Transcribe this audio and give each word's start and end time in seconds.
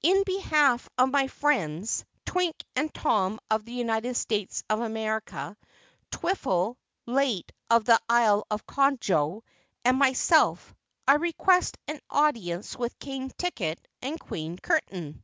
In 0.00 0.22
behalf 0.24 0.88
of 0.96 1.10
my 1.10 1.26
friends, 1.28 2.06
Twink 2.24 2.54
and 2.74 2.88
Tom 2.94 3.38
of 3.50 3.66
the 3.66 3.72
United 3.74 4.14
States 4.16 4.64
of 4.70 4.80
America, 4.80 5.58
Twiffle, 6.10 6.76
late 7.04 7.52
of 7.68 7.84
the 7.84 8.00
Isle 8.08 8.46
of 8.50 8.66
Conjo, 8.66 9.42
and 9.84 9.98
myself, 9.98 10.74
I 11.06 11.16
request 11.16 11.76
an 11.86 12.00
audience 12.08 12.78
with 12.78 12.98
King 12.98 13.30
Ticket 13.36 13.86
and 14.00 14.18
Queen 14.18 14.56
Curtain." 14.56 15.22